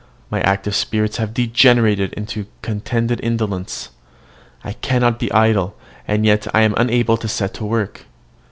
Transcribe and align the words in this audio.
My 0.31 0.41
active 0.41 0.73
spirits 0.73 1.17
have 1.17 1.31
degenerated 1.31 2.11
into 2.13 2.47
contented 2.63 3.19
indolence. 3.21 3.89
I 4.63 4.73
cannot 4.73 5.19
be 5.19 5.31
idle, 5.31 5.77
and 6.07 6.25
yet 6.25 6.47
I 6.55 6.61
am 6.63 6.73
unable 6.75 7.17
to 7.17 7.27
set 7.27 7.53
to 7.53 7.65
work. 7.65 8.07